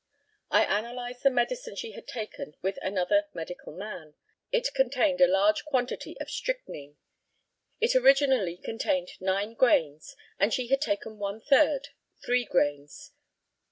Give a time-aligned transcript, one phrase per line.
[0.49, 4.15] I analysed the medicine she had taken with another medical man.
[4.51, 6.97] It contained a large quantity of strychnine.
[7.79, 11.89] It originally contained nine grains, and she had taken one third
[12.25, 13.11] three grains.